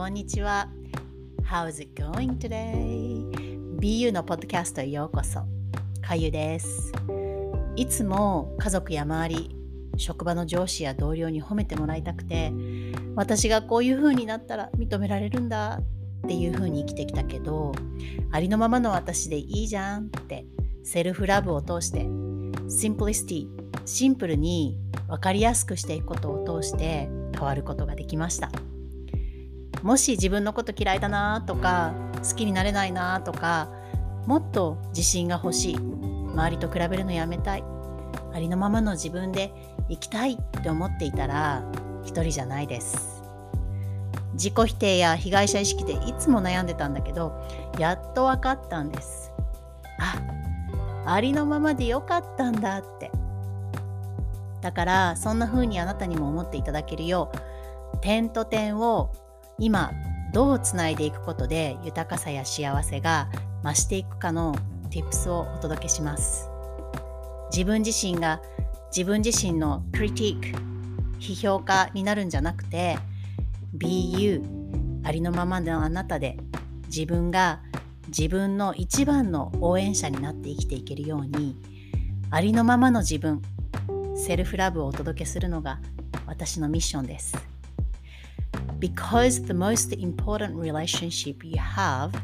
[0.00, 0.66] こんにちは。
[1.42, 3.30] How's it going today?
[3.80, 5.40] BU のポッドキャストへようこそ。
[6.00, 6.90] かゆです。
[7.76, 9.56] いつも家族や周り、
[9.98, 12.50] 職場の上司や同僚に褒めてもらいたくて、
[13.14, 15.80] 私がこういう風になったら認められるんだ
[16.24, 17.72] っていう風に生きてきたけど、
[18.30, 20.46] ありのままの私でいいじゃんって
[20.82, 22.06] セルフラブを通して、
[22.70, 23.48] シンプリシティ、
[23.84, 24.78] シンプルに
[25.08, 28.50] 分かりやすくしていくことを通して変わることができました。
[29.82, 33.68] もし自分のこと嫌いだなとか好きになれないなとか
[34.26, 35.76] もっと自信が欲しい。
[35.76, 37.64] 周りと比べるのやめたい。
[38.32, 39.52] ありのままの自分で
[39.88, 41.64] 生きたいって思っていたら
[42.04, 43.22] 一人じゃないです。
[44.34, 47.32] 自己否定や被害者意識でいつも悩んでたんだけど
[47.78, 49.32] やっと分かったんです。
[49.98, 50.16] あ
[51.06, 53.10] ありのままでよかったんだって。
[54.60, 57.32] だからそんな風にあなたにも思っていただけるよ
[57.94, 59.10] う点と点を
[59.60, 59.92] 今
[60.32, 63.28] どうつないでいくことで豊かさや幸せが
[63.62, 64.54] 増していくかの
[64.90, 66.48] tips をお届けします
[67.52, 68.40] 自分自身が
[68.96, 70.60] 自分自身のクリティック
[71.20, 72.98] 批評家になるんじゃなくて
[73.76, 74.42] BU
[75.04, 76.38] ありのままのあなたで
[76.86, 77.60] 自分が
[78.08, 81.56] 自分の一番の応援者になって生きていけるように
[82.30, 83.42] ありのままの自分
[84.16, 85.80] セルフラブをお届けするのが
[86.26, 87.59] 私のミッションです。
[88.78, 92.14] Because the most important relationship you have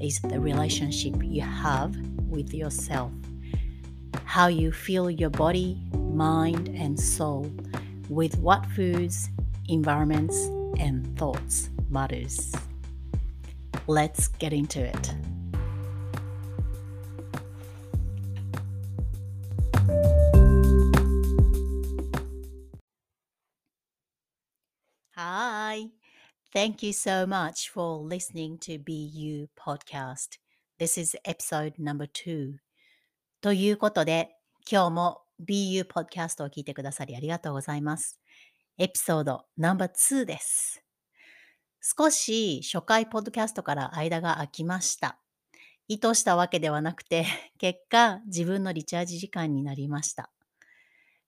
[0.00, 1.94] is the relationship you have
[2.28, 3.12] with yourself.
[4.24, 7.50] How you feel your body, mind, and soul
[8.08, 9.28] with what foods,
[9.68, 10.36] environments,
[10.78, 12.54] and thoughts matters.
[13.86, 15.14] Let's get into it.
[26.60, 30.36] Thank you so much for listening to BU Podcast.
[30.78, 32.56] This is episode number two.
[33.40, 34.36] ということで、
[34.70, 38.20] 今日も BU Podcast を聞いてくださりありがとうございます。
[38.76, 40.84] エピソード No.2 です。
[41.80, 45.18] 少し初回ポッドキャストから間が空きました。
[45.88, 47.24] 意図したわけではなくて、
[47.56, 50.30] 結果自分のリチャージ時間になりました。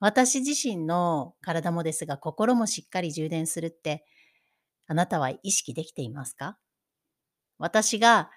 [0.00, 4.06] 私自身の体もですが心もしっかり充電するって
[4.88, 6.58] あなたは意識できていますか？
[7.58, 8.30] 私が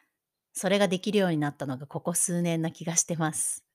[0.54, 3.66] それができるようになったのがここ数年な気がしてます。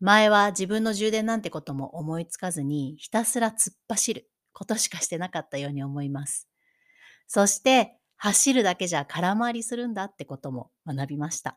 [0.00, 6.48] 前は自分の充電なんてことも思いつかずにひたすら突っ走ることしかしてなかったように思います。
[7.28, 11.56] そして走るだけじゃ空回りするんだってことも学びました。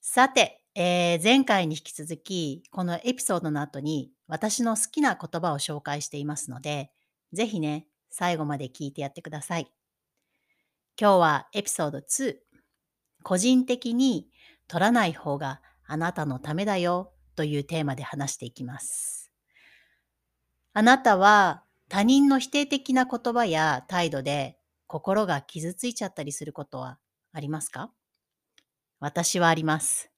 [0.00, 6.90] さて、えー、前回に引き続き、このエピソードの後に私の好きな言葉を紹介していますので、
[7.32, 9.72] ぜひね、最後まで聞いてやってください。
[11.00, 12.36] 今日はエピソード2。
[13.22, 14.28] 個人的に
[14.68, 19.32] 取らない方があなたのためだよというテーマで話していきます。
[20.74, 26.98] あなたは他人の否定的な言葉や態度で心が傷ついちゃったりすることは
[27.32, 27.90] ありますか？
[29.00, 30.10] 私はあります。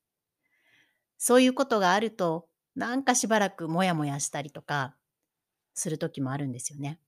[1.17, 4.97] そういうことがあると、なんかしばらくもやもやしたりとか
[5.75, 6.99] する時もあるんですよね。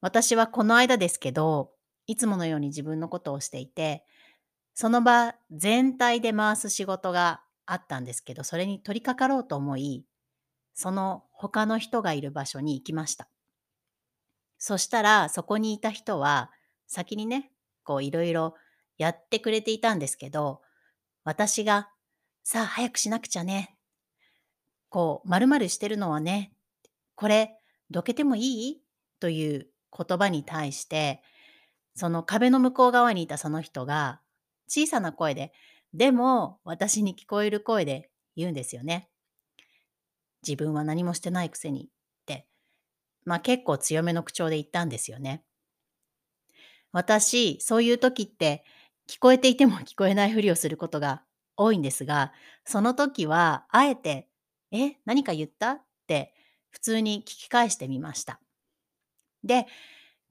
[0.00, 1.72] 私はこの間ですけど、
[2.06, 4.04] いつものように自分のことをしていて、
[4.74, 10.04] その場全体で回す仕事があったんですけど、それに取り掛かろうと思い、
[10.74, 13.28] その他の人がいる場所に行きました。
[14.58, 16.50] そしたら、そこにいた人は、
[16.86, 17.52] 先にね、
[17.84, 18.54] こういろいろ
[18.98, 20.62] やってくれていたんですけど、
[21.24, 21.90] 私が
[22.42, 23.76] さあ早くしなくちゃね。
[24.88, 26.52] こう、まるしてるのはね、
[27.14, 27.58] これ、
[27.90, 28.40] どけてもい
[28.70, 28.82] い？
[29.20, 31.22] という言葉に対して、
[31.94, 34.20] その壁の向こう側にいたその人が、
[34.68, 35.52] 小さな声で、
[35.92, 39.08] でも私に聞こえる声で言うんですよね。
[40.46, 41.88] 自分は何もしてないくせにっ
[42.26, 42.46] て、
[43.24, 45.44] まあ結構強めの口調で言ったんですよね。
[46.92, 48.64] 私、そういう時って、
[49.08, 51.24] 聞こえていても聞こえないふりをすることが
[51.56, 52.32] 多いんですが、
[52.64, 54.28] その時はあえて、
[54.72, 55.72] え、何か言った？
[55.72, 56.32] って
[56.70, 58.40] 普通に聞き返してみました。
[59.44, 59.66] で、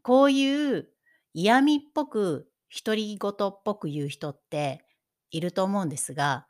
[0.04, 0.90] こういう
[1.34, 2.50] 嫌味っぽく
[2.86, 4.86] 独り言っぽく言う人って
[5.32, 6.48] いると思うんですが、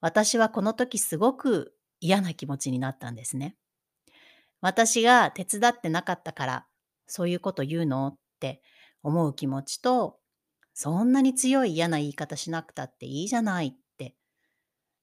[0.00, 3.56] 私はこの時すごく嫌な気持ちになったんですね。
[4.60, 6.66] 私が手伝ってなかったから
[7.06, 8.62] そういうこと言うのって
[9.02, 10.18] 思う気持ちと、
[10.74, 14.14] そんなに強い嫌な言い方しなくたっていいじゃないって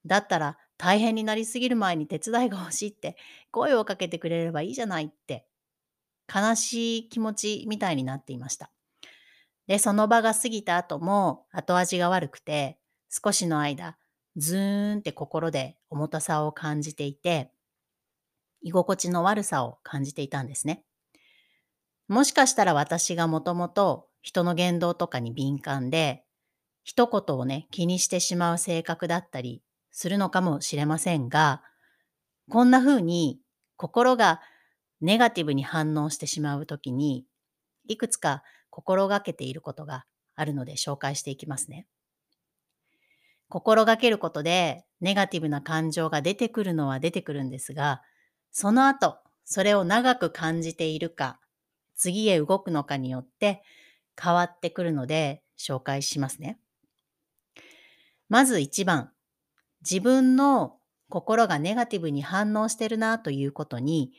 [0.06, 3.15] だったら大変になりすぎる前に手伝いが欲しいって
[3.51, 5.47] 声をかけてくれればいいじゃないって
[6.33, 8.71] 悲しい気持ちみたいになっていました。
[9.67, 12.77] で、その場が過ぎた後も後味が悪くて、
[13.09, 13.97] 少しの間、
[14.35, 17.51] ずーんって心で重たさを感じていて、
[18.61, 20.83] 居心地の悪さを感じていたんですね。
[22.07, 26.23] もしかしたら私がもともと人の言動とかに敏感で、
[26.83, 29.61] 一言をね、気にしてしまう性格だったり
[29.91, 31.61] するのかもしれませんが、
[32.49, 33.39] こんな風に
[33.77, 34.41] 心が
[35.03, 37.25] ネガティブに反応してしまうときに、
[37.88, 40.05] いくつか心がけていることが
[40.35, 41.85] あるので紹介していきますね。
[43.50, 48.01] 心がけることでネガティブな感情が出てくるのは出てくるんですが、
[48.51, 51.39] その後、それを長く感じているか、
[51.95, 53.61] 次へ動くのかによって
[54.19, 56.59] 変わってくるので紹介しますね。
[58.29, 59.11] まず一番、
[59.81, 60.79] 自分の
[61.09, 64.13] 心がネガティブに反応してるなということに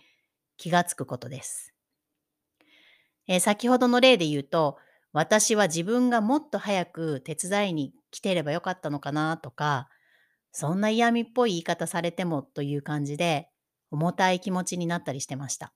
[0.57, 1.75] 気がつくことです。
[3.27, 4.79] えー、先ほどの例で言うと、
[5.13, 9.89] 私は自分がもっと早く手伝いに来てればよかったのかなとか、
[10.53, 13.49] そんな嫌味っぽい言い方されてもという感じで
[13.91, 15.73] 重たい気持ちになったりしてました。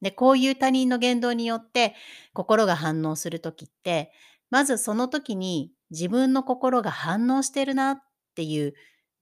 [0.00, 1.94] で、こういう他人の言動によって
[2.32, 4.12] 心が反応するときって、
[4.50, 8.02] まずその時に自分の心が反応してるなっ
[8.34, 8.74] ていう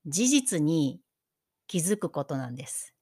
[0.05, 1.01] 事実に
[1.67, 2.96] 気づくことなんです。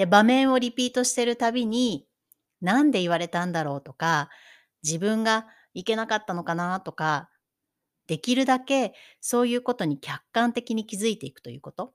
[0.00, 2.08] で、場面をリピートしてるたびに、
[2.62, 4.30] なんで言われたんだろうとか、
[4.82, 7.28] 自分がいけなかったのかなとか、
[8.06, 11.94] できるだけそういうことに客観的に気づいていくということ。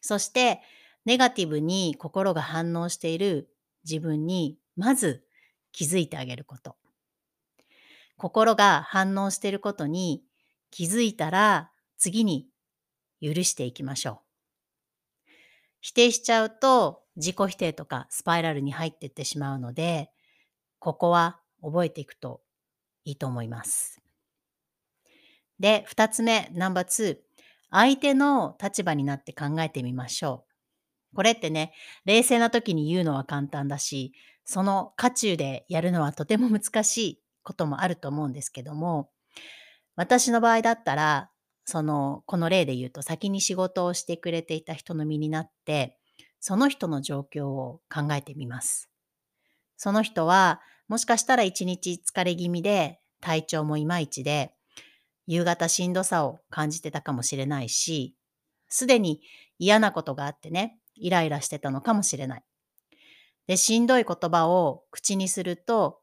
[0.00, 0.60] そして、
[1.04, 3.50] ネガティブに心が反応している
[3.84, 5.26] 自分に、まず
[5.72, 6.76] 気づいてあげること。
[8.16, 10.22] 心が反応していることに
[10.70, 12.48] 気づいたら、次に
[13.22, 14.25] 許していきましょう。
[15.80, 20.10] 否定しちゃうと自己否定とかスパイラルに入っていってしまうので、
[20.78, 22.40] ここは覚えていくと
[23.04, 24.00] いいと思います。
[25.58, 27.18] で、二つ目、ナンバー2。
[27.70, 30.44] 相手の立場になって考えてみましょ
[31.12, 31.16] う。
[31.16, 31.72] これってね、
[32.04, 34.12] 冷静な時に言うのは簡単だし、
[34.44, 39.10] その渦中でやるのはとても難しいこともあると思うんですけども、
[39.96, 41.30] 私の場合だったら、
[41.66, 45.98] その、この例で言うと先に仕事をしてくれていた人の身になって、
[46.40, 48.88] その人の状況を考えてみます。
[49.76, 54.54] その人は、もしかしたら一日疲れ気味で、体調もいまいちで、
[55.26, 58.14] 夕方しんどさを感じてたかもしれないし、
[58.68, 59.20] すでに
[59.58, 62.44] 嫌なことがあってね、イライラしてたのかもしれない。
[63.48, 66.00] で、しんどい言葉を口にすると、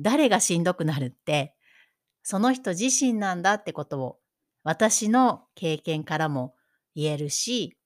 [0.00, 1.54] 誰がしんどくなるって、
[2.24, 4.18] その人自身なんだってことを
[4.64, 6.54] 私の経験からも
[6.94, 7.76] 言えるし、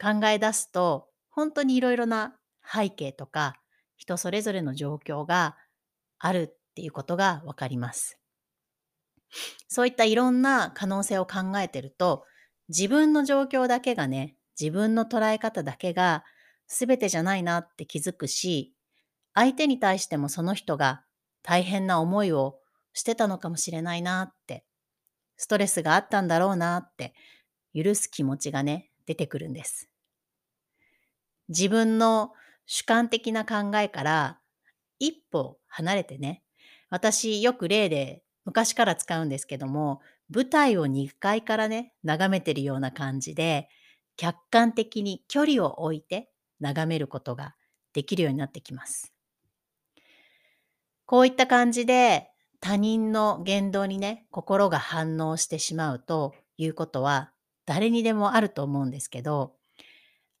[0.00, 3.56] 考え出すと本当にいろいろな背景とか
[3.96, 5.56] 人それぞれの状況が
[6.18, 8.18] あるっていうことがわかります。
[9.68, 12.24] そういったいろんな可能性を考えてると、
[12.68, 16.24] 自分の状況だけがね、自分の捉え方だけが
[16.66, 18.74] 全てじゃないなって気づくし、
[19.34, 21.04] 相手に対してもその人が
[21.42, 22.58] 大変な思いを
[22.92, 24.64] してたのかもしれないなって、
[25.38, 27.14] ストレスがあったんだろうなって
[27.74, 29.88] 許す気持ちがね、出てくるんです。
[31.48, 32.32] 自分の
[32.66, 34.40] 主観的な考えから
[34.98, 36.42] 一歩離れてね、
[36.90, 43.68] 私よく例で昔から使うんですけども、舞台を2階からね、眺めてるような感じで、
[44.16, 46.30] 客観的に距離を置いて
[46.60, 47.54] 眺めることが
[47.92, 49.14] できるようになってきます。
[51.06, 52.30] こういった感じで
[52.60, 57.32] 他人の言動にね、心が反応してしまうということは
[57.66, 59.54] 誰にでもあると思うんですけど、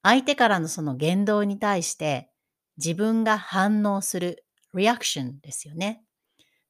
[0.02, 2.30] 相手からのその言動に対して
[2.76, 4.44] 自分が反応する
[4.74, 6.02] リアクションですよね。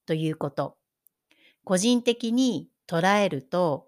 [0.05, 0.77] ということ。
[1.63, 3.87] 個人的に捉えると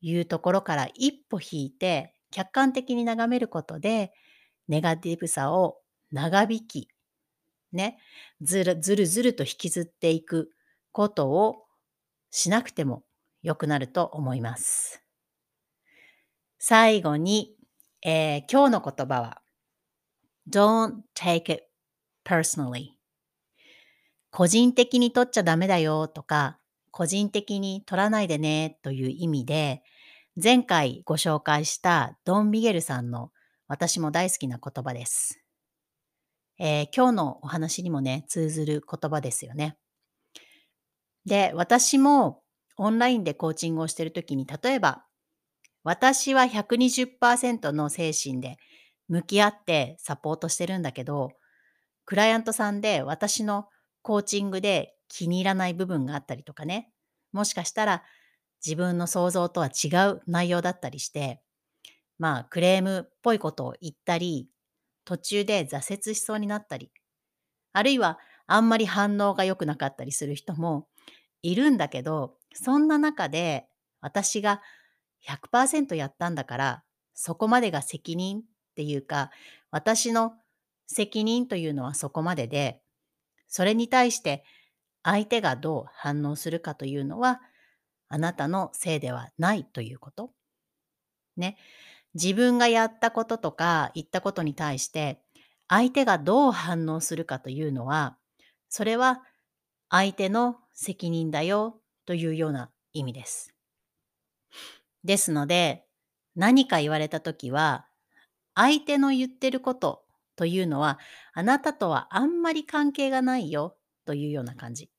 [0.00, 4.12] いうところから一歩引いて客観的に眺めることで
[4.66, 5.76] ネガティブさを
[6.10, 6.88] 長引き、
[7.72, 7.98] ね、
[8.40, 10.50] ずるずるずると引きずっていく
[10.92, 11.64] ことを
[12.30, 13.02] しなくても
[13.42, 15.02] 良くなると思います。
[16.58, 17.56] 最後に、
[18.02, 19.42] えー、今日の言葉は
[20.48, 21.64] Don't take it
[22.24, 22.90] personally
[24.30, 26.58] 個人的に取っちゃダメだよとか
[26.92, 29.82] 個人的に取らないでねという意味で
[30.42, 33.32] 前回ご紹介したドン・ミゲルさんの
[33.68, 35.42] 私も大好きな言葉です。
[36.58, 39.76] えー、今日のお話にもね、通ずる言葉ですよね。
[41.26, 42.42] で、私も
[42.76, 45.04] オンラインでコーチングをしているときに、例えば、
[45.84, 48.56] 私は120%の精神で
[49.08, 51.30] 向き合ってサポートしてるんだけど、
[52.04, 53.68] クライアントさんで私の
[54.02, 56.92] コーチングで気に入らない部分があったりとかね、
[57.32, 58.02] もしかしたら
[58.64, 61.40] 自分の想像とは違う内容だったりして、
[62.18, 64.48] まあクレームっぽいことを言ったり、
[65.04, 66.90] 途中で挫折しそうになったり、
[67.72, 70.86] あるいはあんまり反応が良くなかったりする人も
[71.42, 73.66] いるんだけど、そんな中で
[74.00, 74.62] 私が
[75.26, 76.84] 100%やったんだから、
[77.14, 78.42] そこまでが責任っ
[78.76, 79.30] ていうか、
[79.70, 80.34] 私の
[80.86, 82.80] 責任というのはそこまでで、
[83.48, 84.44] それに対して
[85.02, 87.40] 相手がどう反応するかというのは、
[88.08, 90.32] あなたのせいではないということ。
[91.36, 91.56] ね。
[92.14, 95.22] 自分がやったこととか言ったことに対して、
[95.68, 98.18] 相手がどう反応するかというのは、
[98.68, 99.22] それは
[99.88, 103.54] 相手の責任だよというような意味です。
[105.04, 105.84] ですので、
[106.36, 107.86] 何か言われたときは、
[108.54, 110.04] 相手の言ってること
[110.36, 110.98] というのは、
[111.34, 114.90] あなたとはあんまり関係がないよというような感じ。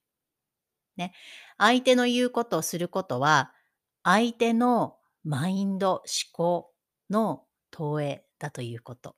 [0.97, 1.13] ね。
[1.57, 3.53] 相手の言うことをすることは、
[4.03, 6.03] 相手のマインド、思
[6.33, 6.71] 考
[7.09, 9.15] の投影だということ。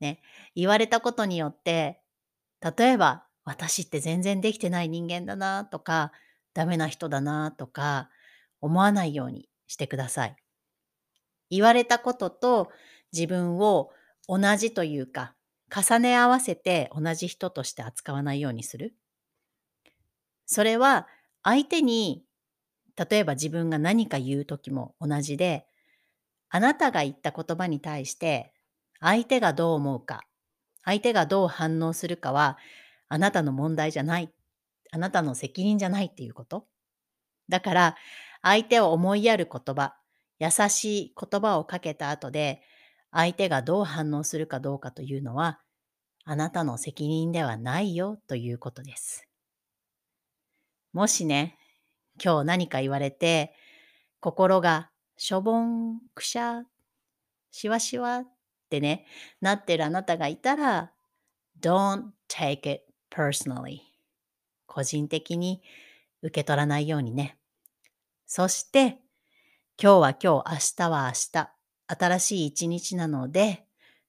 [0.00, 0.22] ね。
[0.54, 2.00] 言われたことによって、
[2.60, 6.12] 例えば、私って全然できてない人間だなとか、
[6.54, 8.10] ダメな人だなとか、
[8.60, 10.36] 思わないようにしてください。
[11.50, 12.70] 言われたことと
[13.12, 13.90] 自分を
[14.26, 15.34] 同じというか、
[15.74, 18.94] 重ね合わせて同じ人として扱わないようにする。
[20.46, 21.06] それは
[21.42, 22.24] 相手に、
[22.96, 25.66] 例えば自分が何か言うときも同じで、
[26.48, 28.52] あなたが言った言葉に対して
[29.00, 30.24] 相手がどう思うか、
[30.84, 32.58] 相手がどう反応するかは
[33.08, 34.32] あなたの問題じゃない。
[34.92, 36.66] あなたの責任じゃないっていうこと。
[37.48, 37.96] だから
[38.42, 39.96] 相手を思いやる言葉、
[40.38, 42.62] 優しい言葉をかけた後で
[43.10, 45.60] 相手がどう反応するかどうかというのは、
[46.24, 49.28] あなたの責任ではないよということです。
[50.92, 51.58] もしね、
[52.22, 53.54] 今日何か言われて、
[54.20, 56.64] 心がしょぼん、くしゃ、
[57.50, 58.26] しわしわっ
[58.70, 59.06] てね、
[59.40, 60.92] なってるあなたがいたら、
[61.60, 62.82] don't take it
[63.14, 63.80] personally.
[64.66, 65.62] 個人的に
[66.22, 67.38] 受け取らないようにね。
[68.26, 68.98] そして、
[69.80, 71.50] 今日は今日、明日は明日。
[71.86, 73.66] 新しい一日なので、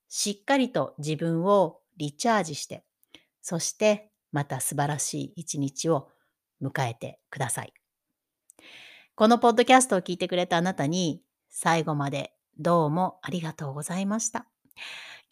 [0.07, 2.85] しっかりと自分をリチャージして、
[3.41, 6.09] そしてまた素晴らしい一日を
[6.61, 7.73] 迎えてください。
[9.15, 14.47] このポッドキャストを聞いてくれたあなたに最後までどうもありがとうございました。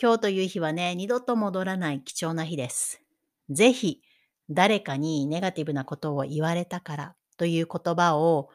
[0.02, 3.03] 今日という日はね、二度と戻らない貴重な日です。
[3.50, 4.02] ぜひ
[4.50, 8.50] 誰かにネガティブなことを言われたからという言葉を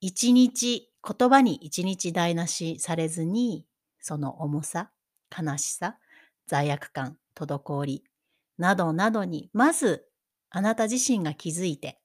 [0.00, 3.66] 一日言葉に一日台無しされずに、
[4.00, 4.90] その重さ、
[5.36, 5.96] 悲しさ、
[6.46, 8.04] 罪悪感、滞り、
[8.58, 10.06] などなどに、まず
[10.50, 12.00] あなた自身が気づいて、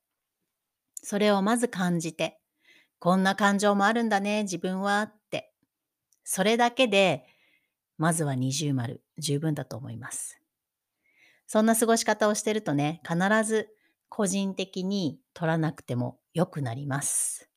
[1.02, 2.40] それをまず感じて、
[3.00, 5.54] こんな感情もあるんだね、自分はって。
[6.24, 7.26] それだけで、
[7.98, 10.45] まずは二重丸、十分だと思います。
[11.48, 13.70] そんな過ごし方をしてるとね、必ず
[14.10, 17.50] 個人的に取らなくても良くなります。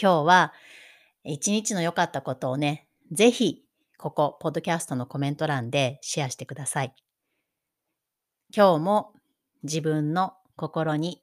[0.00, 0.52] 今日は
[1.22, 3.64] 一日の良かったことをね、ぜひ
[3.96, 6.94] ここ、ポッドキャストのコメント欄でシェアしてください。
[8.54, 9.12] 今日も
[9.62, 11.22] 自分の心に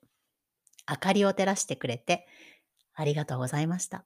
[0.89, 2.27] 明かりを照らしてくれて
[2.93, 4.03] ありがとうございました。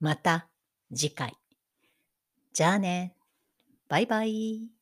[0.00, 0.48] また
[0.94, 1.36] 次回。
[2.52, 3.14] じゃあね。
[3.88, 4.81] バイバイ。